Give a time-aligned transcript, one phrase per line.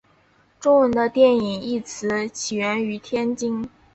[0.59, 3.69] 中文的电影一词起源于天津。